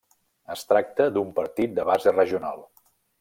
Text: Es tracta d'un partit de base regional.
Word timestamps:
Es 0.53 0.61
tracta 0.69 1.07
d'un 1.17 1.29
partit 1.41 1.77
de 1.81 1.85
base 1.91 2.15
regional. 2.17 2.65